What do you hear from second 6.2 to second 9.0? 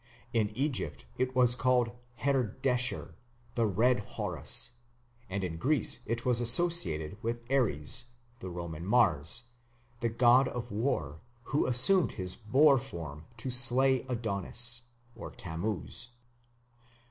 was associated with Ares (the Roman